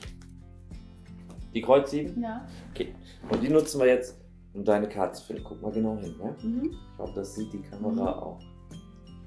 [1.55, 2.23] Die Kreuz 7?
[2.23, 2.47] Ja.
[2.73, 2.95] Okay.
[3.31, 4.17] Und die nutzen wir jetzt,
[4.55, 5.43] um deine Karte zu finden.
[5.45, 6.37] Guck mal genau hin, ja?
[6.43, 6.71] Mhm.
[6.73, 8.23] Ich glaube, das sieht die Kamera Mhm.
[8.23, 8.39] auch.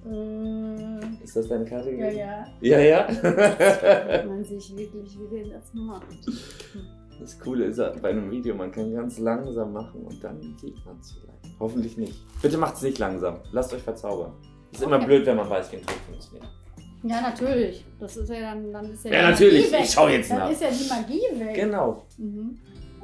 [0.06, 2.46] Äh, Ist das deine Karte ja, ja.
[2.62, 3.08] Ja, ja.
[4.28, 6.08] Man sich wirklich, wie der das macht.
[7.20, 10.98] Das Coole ist bei einem Video, man kann ganz langsam machen und dann sieht man
[11.02, 11.60] es vielleicht.
[11.60, 12.16] Hoffentlich nicht.
[12.42, 13.40] Bitte macht es nicht langsam.
[13.52, 14.32] Lasst euch verzaubern.
[14.72, 15.06] Ist immer Okay.
[15.06, 16.48] blöd, wenn man weiß, wie ein Trick funktioniert.
[17.04, 17.86] Ja, natürlich.
[18.00, 19.64] Das ist ja dann, dann ist ja, Ja, die natürlich.
[19.66, 19.82] Magie weg.
[19.84, 20.52] Ich schau jetzt Dann nach.
[20.52, 21.56] ist ja die Magie weg.
[21.56, 22.06] Genau.
[22.18, 22.58] Mhm.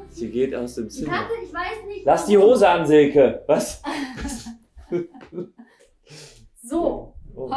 [0.09, 1.11] Sie geht aus dem Zimmer.
[1.11, 2.05] Karte, ich weiß nicht.
[2.05, 2.37] Lass die.
[2.37, 3.43] Hose an, Silke.
[3.47, 3.81] Was?
[6.67, 7.13] So.
[7.35, 7.45] Oh.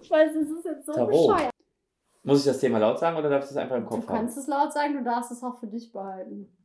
[0.00, 1.10] ich weiß, es ist jetzt so Tarot.
[1.10, 1.50] bescheuert.
[2.24, 4.16] Muss ich das Thema laut sagen oder darf ich das einfach im Du Kopf haben?
[4.16, 6.56] kannst es laut sagen, du darfst es auch für dich behalten.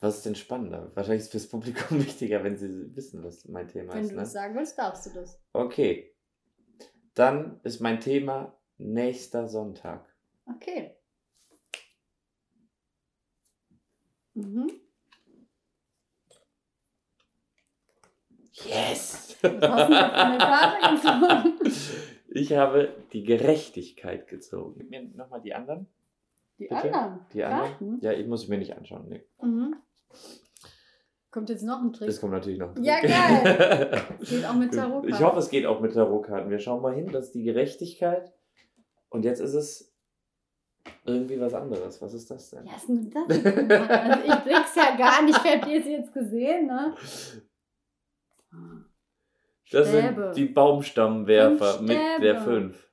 [0.00, 0.90] Was ist denn spannender?
[0.94, 4.10] Wahrscheinlich ist es fürs Publikum wichtiger, wenn sie wissen, was mein Thema Wenn ist.
[4.10, 4.20] du Ne?
[4.22, 5.40] das sagen willst, darfst du das.
[5.54, 6.14] Okay.
[7.14, 10.04] Dann ist mein Thema nächster Sonntag.
[10.46, 10.96] Okay.
[14.34, 14.68] Mhm.
[14.68, 14.92] Yes!
[16.80, 19.58] Was hast du denn für eine Karte gezogen?
[22.28, 24.74] Ich habe die Gerechtigkeit gezogen.
[24.78, 25.88] Gib mir nochmal die anderen.
[26.58, 26.94] Die Bitte?
[26.94, 27.26] anderen.
[27.32, 27.70] Die anderen?
[27.70, 27.98] Karten?
[28.00, 29.08] Ja, ich muss ich mir nicht anschauen.
[29.08, 29.24] Nee.
[29.40, 29.76] Mhm.
[31.30, 32.06] Kommt jetzt noch ein Trick.
[32.06, 32.76] Das kommt natürlich noch.
[32.80, 34.02] Ja, geil.
[34.20, 35.10] Geht auch mit Tarotkarten.
[35.10, 36.48] Ich hoffe, es geht auch mit Tarotkarten.
[36.48, 38.32] Wir schauen mal hin, das ist die Gerechtigkeit.
[39.08, 39.92] Und jetzt ist es
[41.04, 42.00] irgendwie was anderes.
[42.00, 42.66] Was ist das denn?
[42.66, 43.28] Ja, ist denn das?
[43.28, 45.38] Also ich blick's ja gar nicht.
[45.38, 46.94] Habt ihr es jetzt gesehen, ne?
[49.70, 50.24] Das Stäbe.
[50.24, 51.90] sind die Baumstammwerfer mit
[52.22, 52.40] der Stäbe.
[52.40, 52.90] 5.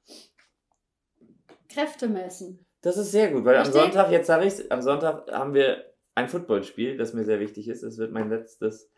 [1.70, 2.66] Kräfte messen.
[2.82, 3.82] Das ist sehr gut, weil am Richtig?
[3.82, 7.84] Sonntag, jetzt sage ich am Sonntag haben wir ein Footballspiel, das mir sehr wichtig ist.
[7.84, 8.90] Es wird mein letztes,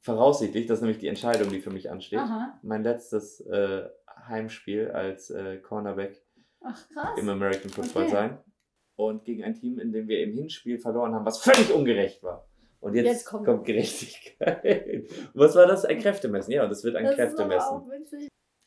[0.00, 2.58] voraussichtlich, das ist nämlich die Entscheidung, die für mich ansteht, Aha.
[2.62, 3.88] mein letztes äh,
[4.28, 6.22] Heimspiel als äh, Cornerback
[6.62, 8.12] Ach, im American Football Okay.
[8.12, 8.38] sein.
[8.96, 12.48] Und gegen ein Team, in dem wir im Hinspiel verloren haben, was völlig ungerecht war.
[12.80, 15.08] Und jetzt, Jetzt kommt- kommt, Gerechtigkeit.
[15.34, 15.84] was war das?
[15.84, 16.52] Ein Kräftemessen.
[16.52, 17.82] Ja, und das wird ein Das Kräftemessen.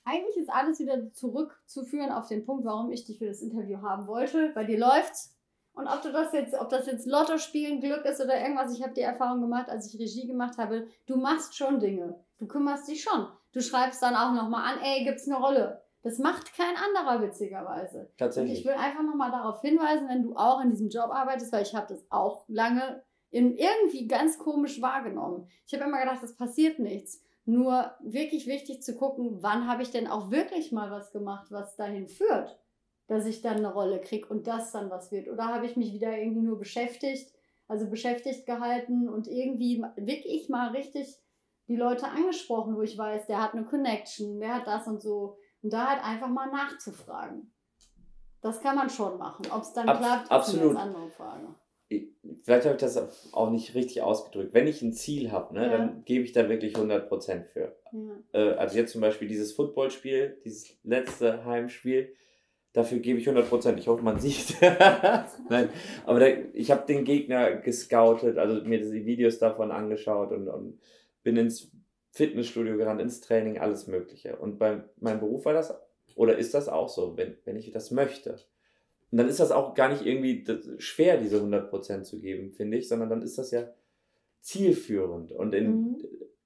[0.04, 4.08] Eigentlich ist alles wieder zurückzuführen auf den Punkt, warum ich dich für das Interview haben
[4.08, 4.52] wollte.
[4.56, 5.36] Bei dir läuft's.
[5.74, 8.84] Und ob du das jetzt, ob das jetzt Lotto spielen, Glück ist oder irgendwas, ich
[8.84, 12.20] habe die Erfahrung gemacht, als ich Regie gemacht habe, du machst schon Dinge.
[12.40, 13.28] Du kümmerst dich schon.
[13.54, 15.82] Du schreibst dann auch nochmal an, ey, gibt's eine Rolle?
[16.04, 18.12] Das macht kein anderer witzigerweise.
[18.18, 18.52] Tatsächlich.
[18.52, 21.62] Und ich will einfach nochmal darauf hinweisen, wenn du auch in diesem Job arbeitest, weil
[21.62, 25.48] ich habe das auch lange irgendwie ganz komisch wahrgenommen.
[25.66, 27.22] Ich habe immer gedacht, es passiert nichts.
[27.46, 31.76] Nur wirklich wichtig zu gucken, wann habe ich denn auch wirklich mal was gemacht, was
[31.76, 32.60] dahin führt,
[33.08, 35.28] dass ich dann eine Rolle kriege und das dann was wird.
[35.28, 37.34] Oder habe ich mich wieder irgendwie nur beschäftigt,
[37.68, 41.18] also beschäftigt gehalten und irgendwie wirklich mal richtig
[41.68, 45.38] die Leute angesprochen, wo ich weiß, der hat eine Connection, der hat das und so.
[45.64, 47.54] Und da halt einfach mal nachzufragen.
[48.42, 49.46] Das kann man schon machen.
[49.52, 50.64] Ob es dann Ab, klappt, ist absolut.
[50.64, 51.56] eine ganz andere Frage.
[52.44, 54.54] Vielleicht habe ich das auch nicht richtig ausgedrückt.
[54.54, 55.78] Wenn ich ein Ziel habe, ne, Ja.
[55.78, 57.76] dann gebe ich da wirklich 100% für.
[57.92, 58.00] Ja.
[58.34, 62.14] Äh, also jetzt zum Beispiel dieses Footballspiel, dieses letzte Heimspiel,
[62.74, 63.78] dafür gebe ich 100%.
[63.78, 64.56] Ich hoffe, man sieht.
[64.62, 65.70] Nein,
[66.06, 70.80] aber da, ich habe den Gegner gescoutet, also mir die Videos davon angeschaut und, und
[71.24, 71.72] bin ins
[72.14, 74.36] Fitnessstudio gerannt, ins Training, alles Mögliche.
[74.38, 75.74] Und bei meinem Beruf war das,
[76.16, 78.38] oder ist das auch so, wenn, wenn ich das möchte.
[79.12, 80.46] Und dann ist das auch gar nicht irgendwie
[80.78, 83.70] schwer, diese 100% zu geben, finde ich, sondern dann ist das ja
[84.42, 85.32] zielführend.
[85.32, 85.98] Und in, Mhm.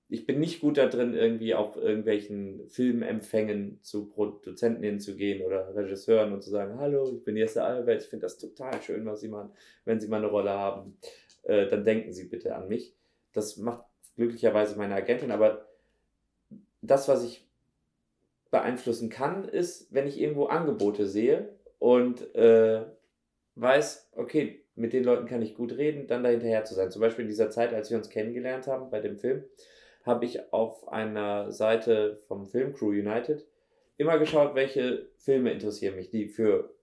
[0.10, 6.34] ich bin nicht gut da drin, irgendwie auf irgendwelchen Filmempfängen zu Produzenten hinzugehen oder Regisseuren
[6.34, 9.30] und zu sagen, hallo, ich bin Jesse Albert, ich finde das total schön, was Sie
[9.30, 9.52] machen.
[9.86, 10.98] Wenn Sie mal eine Rolle haben,
[11.44, 12.96] äh, dann denken Sie bitte an mich.
[13.34, 13.84] Das macht
[14.16, 15.68] glücklicherweise meine Agentin, aber
[16.82, 17.46] das, was ich
[18.52, 21.50] beeinflussen kann, ist, wenn ich irgendwo Angebote sehe
[21.86, 22.84] und äh,
[23.54, 26.90] weiß, okay, mit den Leuten kann ich gut reden, dann da hinterher zu sein.
[26.90, 29.44] Zum Beispiel in dieser Zeit, als wir uns kennengelernt haben bei dem Film,
[30.04, 33.46] habe ich auf einer Seite vom Film Crew United
[33.98, 36.74] immer geschaut, welche Filme interessieren mich, die für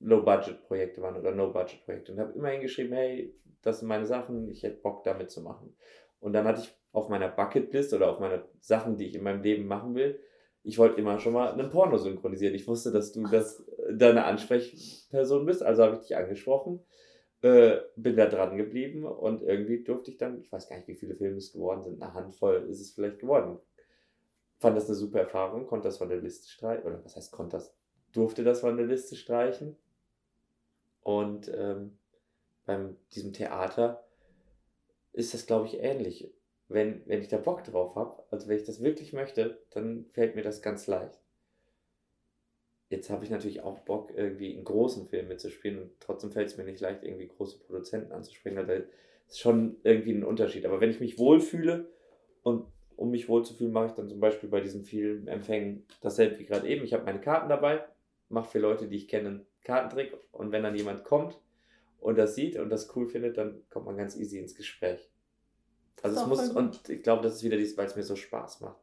[0.00, 2.10] Low-Budget-Projekte waren oder No-Budget-Projekte.
[2.10, 3.32] Und habe immer hingeschrieben, hey,
[3.62, 5.76] das sind meine Sachen, ich hätte Bock damit zu machen.
[6.18, 9.44] Und dann hatte ich auf meiner Bucketlist oder auf meine Sachen, die ich in meinem
[9.44, 10.18] Leben machen will,
[10.62, 12.54] ich wollte immer schon mal einen Porno synchronisieren.
[12.54, 13.64] Ich wusste, dass du das
[13.96, 16.80] deine Ansprechperson bist, also habe ich dich angesprochen,
[17.42, 20.94] äh, bin da dran geblieben und irgendwie durfte ich dann, ich weiß gar nicht, wie
[20.94, 23.58] viele Filme es geworden sind, eine Handvoll ist es vielleicht geworden.
[24.58, 27.56] Fand das eine super Erfahrung, konnte das von der Liste streichen, oder was heißt konnte
[27.56, 27.74] das,
[28.12, 29.76] durfte das von der Liste streichen.
[31.02, 31.96] Und ähm,
[32.66, 34.04] beim diesem Theater
[35.12, 36.30] ist das, glaube ich, ähnlich.
[36.68, 40.36] Wenn, wenn ich da Bock drauf habe, also wenn ich das wirklich möchte, dann fällt
[40.36, 41.18] mir das ganz leicht.
[42.90, 46.56] Jetzt habe ich natürlich auch Bock, irgendwie in großen Filmen mitzuspielen und trotzdem fällt es
[46.56, 48.56] mir nicht leicht, irgendwie große Produzenten anzusprechen.
[48.56, 48.82] Das
[49.28, 50.66] ist schon irgendwie ein Unterschied.
[50.66, 51.88] Aber wenn ich mich wohlfühle
[52.42, 56.44] und um mich wohlzufühlen, mache ich dann zum Beispiel bei diesen vielen Empfängen dasselbe wie
[56.44, 56.84] gerade eben.
[56.84, 57.84] Ich habe meine Karten dabei,
[58.28, 61.40] mache für Leute, die ich kenne, einen Kartentrick und wenn dann jemand kommt
[62.00, 65.08] und das sieht und das cool findet, dann kommt man ganz easy ins Gespräch.
[66.02, 68.62] Also es muss, und ich glaube, das ist wieder dies, weil es mir so Spaß
[68.62, 68.80] macht,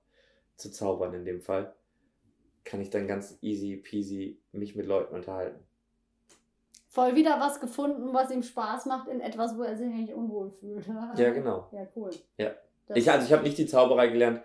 [0.55, 1.73] zu zaubern in dem Fall,
[2.67, 5.59] kann ich dann ganz easy peasy mich mit Leuten unterhalten.
[6.89, 10.49] Voll wieder was gefunden, was ihm Spaß macht in etwas, wo er sich eigentlich unwohl
[10.51, 10.85] fühlt.
[11.17, 11.67] Ja, genau.
[11.71, 12.09] Ja, cool.
[12.37, 12.51] Ja.
[12.87, 14.41] Das- Ich, also ich habe nicht die Zauberei gelernt,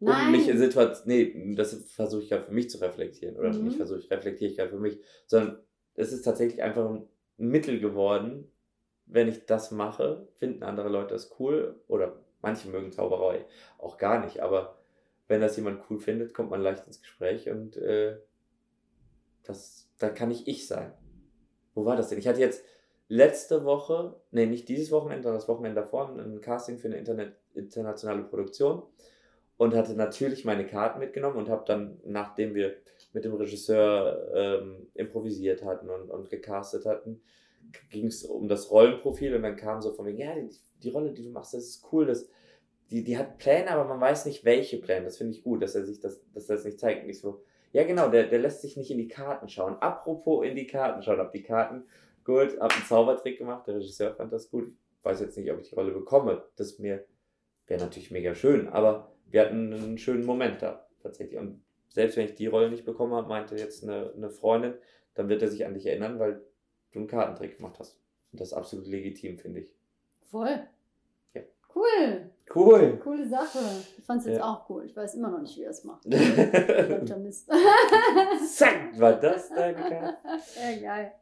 [0.00, 0.32] um Nein.
[0.32, 3.64] mich in Situationen, nee, das versuche ich gerade für mich zu reflektieren oder Mhm.
[3.64, 5.60] nicht versuche ich, reflektiere ich gerade für mich, sondern
[5.94, 7.08] es ist tatsächlich einfach ein
[7.38, 8.50] Mittel geworden,
[9.06, 13.46] wenn ich das mache, finden andere Leute das cool oder manche mögen Zauberei
[13.78, 14.76] auch gar nicht, aber
[15.28, 18.18] wenn das jemand cool findet, kommt man leicht ins Gespräch und äh,
[19.42, 20.92] das, da kann ich ich sein.
[21.74, 22.18] Wo war das denn?
[22.18, 22.64] Ich hatte jetzt
[23.08, 27.36] letzte Woche, nee, nicht dieses Wochenende, sondern das Wochenende davor, ein Casting für eine Internet,
[27.54, 28.82] internationale Produktion
[29.56, 32.74] und hatte natürlich meine Karten mitgenommen und habe dann, nachdem wir
[33.12, 37.20] mit dem Regisseur ähm, improvisiert hatten und, und gecastet hatten,
[37.90, 40.50] ging es um das Rollenprofil und dann kam so von wegen, ja, die,
[40.82, 42.28] die Rolle, die du machst, das ist cool, das,
[42.90, 45.04] die, die hat Pläne, aber man weiß nicht, welche Pläne.
[45.04, 47.04] Das finde ich gut, dass er sich das, dass er das nicht zeigt.
[47.04, 47.42] Und ich so,
[47.72, 49.76] ja genau, der, der lässt sich nicht in die Karten schauen.
[49.76, 51.84] Apropos in die Karten schauen, hab die Karten
[52.24, 54.68] gut, hab einen Zaubertrick gemacht, der Regisseur fand das gut.
[54.98, 56.44] Ich weiß jetzt nicht, ob ich die Rolle bekomme.
[56.56, 57.04] Das mir
[57.66, 61.38] wäre natürlich mega schön, aber wir hatten einen schönen Moment da tatsächlich.
[61.38, 64.74] Und selbst wenn ich die Rolle nicht bekommen habe, meinte jetzt eine, eine Freundin,
[65.14, 66.42] dann wird er sich an dich erinnern, weil
[66.92, 68.00] du einen Kartentrick gemacht hast.
[68.32, 69.74] Und das ist absolut legitim, finde ich.
[70.30, 70.66] Voll.
[71.34, 71.42] Ja.
[71.74, 72.30] Cool.
[72.52, 72.98] Cool!
[73.02, 73.58] Coole Sache.
[73.98, 74.44] Ich fand es jetzt Ja.
[74.52, 74.84] auch cool.
[74.86, 76.04] Ich weiß immer noch nicht, wie er es macht.
[76.10, 77.48] Verdammter Mist.
[78.54, 80.16] Zack, war das deine Karte?
[80.60, 81.12] Ja, geil.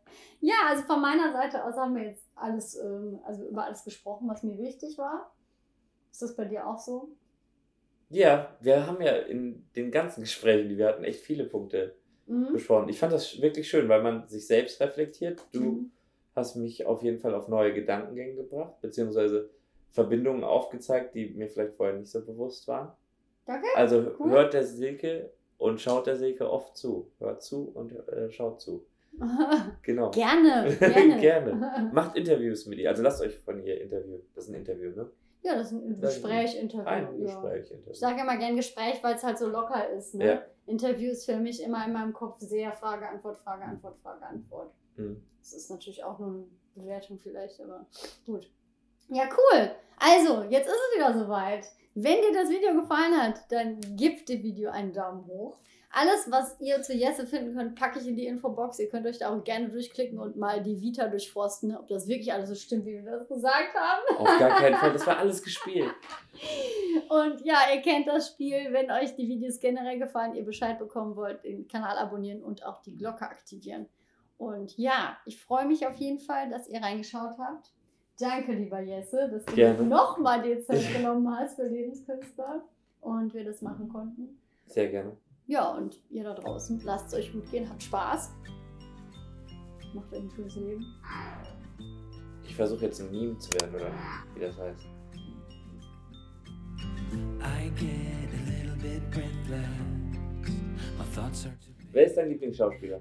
[0.40, 4.28] Ja, also von meiner Seite aus haben wir jetzt alles, ähm, also über alles gesprochen,
[4.28, 5.32] was mir wichtig war.
[6.10, 7.08] Ist das bei dir auch so?
[8.10, 11.94] Ja, wir haben ja in den ganzen Gesprächen, die wir hatten, echt viele Punkte
[12.26, 12.52] Mhm.
[12.52, 12.88] besprochen.
[12.88, 15.46] Ich fand das wirklich schön, weil man sich selbst reflektiert.
[15.52, 15.92] Du Mhm.
[16.36, 19.48] hast mich auf jeden Fall auf neue Gedankengänge gebracht, beziehungsweise
[19.92, 22.92] Verbindungen aufgezeigt, die mir vielleicht vorher nicht so bewusst waren.
[23.46, 23.66] Danke.
[23.76, 24.30] Also Cool.
[24.30, 27.10] hört der Silke und schaut der Silke oft zu.
[27.18, 28.84] Hört zu und äh, schaut zu.
[29.82, 30.10] Genau.
[30.10, 31.20] gerne, gerne.
[31.20, 31.90] Gerne.
[31.92, 32.88] Macht Interviews mit ihr.
[32.88, 34.22] Also lasst euch von ihr interviewen.
[34.34, 35.10] Das ist ein Interview, ne?
[35.42, 36.86] Ja, das ist ein Gespräch, Interview.
[36.86, 37.24] Ein ja.
[37.24, 37.64] Gespräch.
[37.66, 37.94] Ich Interview.
[37.94, 40.14] sage immer gern Gespräch, weil es halt so locker ist.
[40.14, 40.26] Ne?
[40.26, 40.42] Ja.
[40.66, 44.70] Interview ist für mich immer in meinem Kopf sehr Frage, Antwort, Frage, Antwort, Frage, Antwort.
[44.96, 45.20] Mhm.
[45.40, 46.44] Das ist natürlich auch nur eine
[46.76, 47.84] Bewertung vielleicht, aber
[48.24, 48.48] gut.
[49.14, 49.70] Ja, cool.
[49.98, 51.66] Also, jetzt ist es wieder soweit.
[51.94, 55.58] Wenn dir das Video gefallen hat, dann gib dem Video einen Daumen hoch.
[55.94, 58.78] Alles, was ihr zu Jesse finden könnt, packe ich in die Infobox.
[58.78, 62.32] Ihr könnt euch da auch gerne durchklicken und mal die Vita durchforsten, ob das wirklich
[62.32, 64.16] alles so stimmt, wie wir das gesagt haben.
[64.16, 64.94] Auf gar keinen Fall.
[64.94, 65.92] Das war alles gespielt.
[67.10, 68.72] Und ja, ihr kennt das Spiel.
[68.72, 72.80] Wenn euch die Videos generell gefallen, ihr Bescheid bekommen wollt, den Kanal abonnieren und auch
[72.80, 73.86] die Glocke aktivieren.
[74.38, 77.70] Und ja, ich freue mich auf jeden Fall, dass ihr reingeschaut habt.
[78.18, 79.82] Danke, lieber Jesse, dass du Gerne.
[79.82, 82.62] nochmal die Zeit genommen hast für Lebenskünstler
[83.00, 84.38] und wir das machen konnten.
[84.66, 85.16] Sehr gerne.
[85.46, 88.32] Ja, und ihr da draußen, lasst es euch gut gehen, habt Spaß.
[89.94, 90.86] Macht euch ein schönes Leben.
[92.44, 93.90] Ich versuche jetzt ein Meme zu werden, oder
[94.34, 94.86] wie das heißt.
[101.92, 103.00] Wer ist dein Lieblingsschauspieler?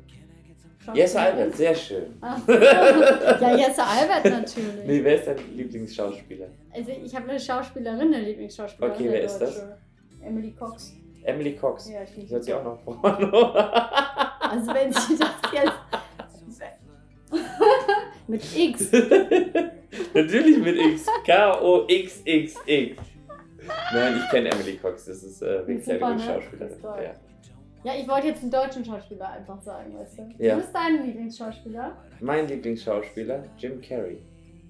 [0.93, 2.17] Jesse Albert, sehr schön.
[2.21, 4.85] Ach ja, Jesse Albert natürlich.
[4.85, 6.47] Nee, wer ist dein Lieblingsschauspieler?
[6.73, 8.95] Also ich habe eine Schauspielerin, eine Lieblingsschauspielerin.
[8.95, 9.55] Okay, wer ist das?
[9.55, 9.77] deutsche.
[10.23, 10.93] Emily Cox.
[11.23, 11.89] Emily Cox.
[11.89, 13.53] Ja, ich Das hört sich auch liebe noch Porno.
[14.51, 15.73] Also wenn sie das jetzt...
[18.27, 18.91] Mit X.
[20.13, 21.05] Natürlich mit X.
[21.25, 22.97] K-O-X-X-X.
[23.93, 25.05] Nein, ich kenne Emily Cox.
[25.05, 26.33] Das ist äh, wirklich sehr Super, gute ne?
[26.33, 26.77] Schauspielerin.
[26.83, 27.15] Ja.
[27.83, 30.29] Ja, ich wollte jetzt einen deutschen Schauspieler einfach sagen, weißt du.
[30.37, 30.55] Ja.
[30.55, 31.97] Du bist dein Lieblingsschauspieler.
[32.19, 34.21] Mein Lieblingsschauspieler, Jim Carrey.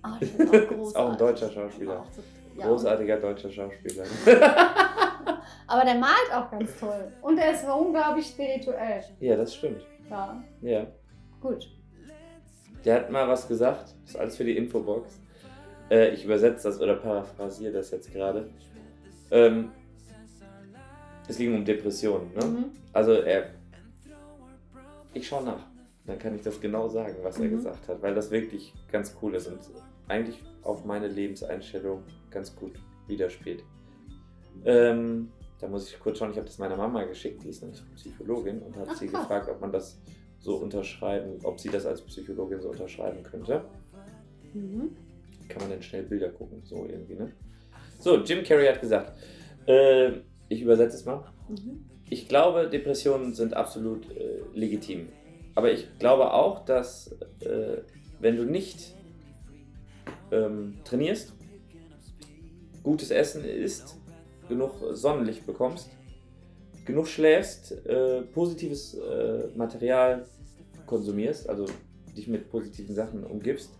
[0.01, 0.81] Ah, das ist auch großartig.
[0.87, 2.05] Ist auch ein deutscher Schauspieler.
[2.15, 2.21] So-
[2.57, 4.03] ja, Großartiger deutscher Schauspieler.
[5.67, 7.11] Aber der malt auch ganz toll.
[7.21, 9.01] Und er ist unglaublich spirituell.
[9.19, 9.81] ja, das stimmt.
[10.09, 10.85] Ja, Ja.
[11.39, 11.69] gut.
[12.83, 13.95] Der hat mal was gesagt.
[14.01, 15.21] Das ist alles für die Infobox.
[15.89, 18.49] Äh, ich übersetze das oder paraphrasiere das jetzt gerade.
[19.29, 19.71] Ähm,
[21.27, 22.33] es ging um Depressionen.
[22.33, 22.45] Ne?
[22.45, 22.65] Mhm.
[22.93, 23.51] Also er.
[25.13, 25.65] Ich schaue nach.
[26.05, 27.57] Dann kann ich das genau sagen, was er Mhm.
[27.57, 29.59] gesagt hat, weil das wirklich ganz cool ist und
[30.07, 32.73] eigentlich auf meine Lebenseinstellung ganz gut
[33.07, 33.63] widerspiegelt.
[34.65, 35.29] Ähm,
[35.59, 38.59] da muss ich kurz schauen, ich habe das meiner Mama geschickt, die ist nämlich Psychologin
[38.61, 39.21] und habe Ach, sie krass.
[39.21, 39.99] gefragt, ob man das
[40.39, 43.63] so unterschreiben, ob sie das als Psychologin so unterschreiben könnte.
[44.53, 44.95] Mhm.
[45.49, 47.31] Kann man dann schnell Bilder gucken, so irgendwie, ne?
[47.99, 49.13] So, Jim Carrey hat gesagt,
[49.67, 50.13] äh,
[50.51, 51.23] ich übersetze es mal.
[51.47, 51.85] Mhm.
[52.09, 55.07] Ich glaube, Depressionen sind absolut äh, legitim.
[55.55, 57.77] Aber ich glaube auch, dass äh,
[58.19, 58.93] wenn du nicht
[60.31, 61.33] ähm, trainierst,
[62.83, 63.97] gutes Essen isst,
[64.49, 65.89] genug Sonnenlicht bekommst,
[66.85, 70.25] genug schläfst, äh, positives äh, Material
[70.85, 71.65] konsumierst, also
[72.17, 73.71] dich mit positiven Sachen umgibst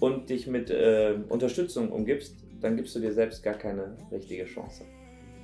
[0.00, 4.84] und dich mit äh, Unterstützung umgibst, dann gibst du dir selbst gar keine richtige Chance.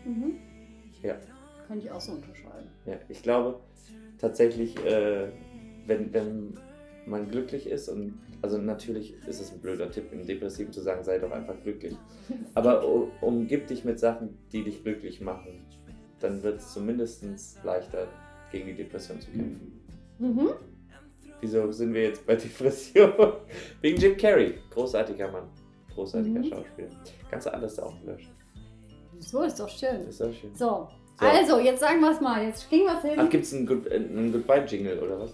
[0.04, 0.34] Mhm.
[1.02, 1.16] Ja.
[1.66, 2.68] Könnte ich auch so unterschreiben.
[2.86, 3.60] Ja, ich glaube
[4.18, 5.28] tatsächlich, äh,
[5.86, 6.58] wenn, wenn
[7.06, 11.02] man glücklich ist und also natürlich ist es ein blöder Tipp, im Depressiven zu sagen,
[11.04, 11.96] sei doch einfach glücklich.
[12.54, 12.84] Aber
[13.20, 15.64] umgib dich mit Sachen, die dich glücklich machen.
[16.20, 17.24] Dann wird es zumindest
[17.64, 18.06] leichter,
[18.52, 19.80] gegen die Depression zu kämpfen.
[20.18, 20.50] Mhm.
[21.40, 23.12] Wieso sind wir jetzt bei Depression?
[23.80, 24.54] Wegen Jim Carrey.
[24.70, 25.48] Großartiger Mann.
[25.94, 26.44] Großartiger Mhm.
[26.44, 26.88] Schauspieler.
[27.30, 28.30] Kannst du alles da auch löschen.
[29.22, 30.06] So ist doch schön.
[30.08, 30.54] Ist auch schön.
[30.54, 30.88] So.
[31.18, 31.26] So.
[31.26, 32.44] Also, jetzt sagen wir es mal.
[32.44, 33.14] Jetzt kriegen wir es hin.
[33.16, 35.30] Ach, gibt es einen, Good, äh, einen Goodbye-Jingle oder was?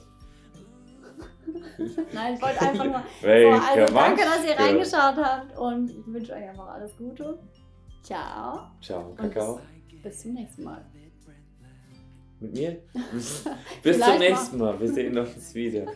[2.12, 3.02] Nein, ich wollte einfach nur.
[3.20, 7.38] So, Welche also danke, dass ihr reingeschaut habt und ich wünsche euch einfach alles Gute.
[8.02, 8.70] Ciao.
[8.82, 9.60] Ciao, Und Kakao.
[9.90, 10.84] bis, bis zum nächsten Mal.
[12.40, 12.78] Mit mir?
[13.82, 14.78] Bis zum nächsten Mal.
[14.78, 15.86] Wir sehen uns wieder.